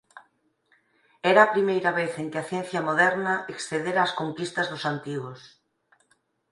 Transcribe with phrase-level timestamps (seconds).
[1.31, 5.39] Era a primeira vez en que a ciencia moderna excedera as conquistas dos antigos.